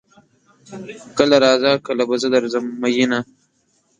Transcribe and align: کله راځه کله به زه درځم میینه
کله 1.17 1.35
راځه 1.45 1.71
کله 1.87 2.03
به 2.09 2.15
زه 2.21 2.27
درځم 2.35 2.65
میینه 2.81 3.19